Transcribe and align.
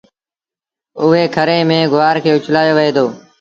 اُئي 1.01 1.23
کري 1.35 1.57
ميݩ 1.69 1.89
گُوآر 1.91 2.15
کي 2.23 2.29
اُڇلآيو 2.35 2.73
وهي 2.77 2.91
دو۔ 2.95 3.05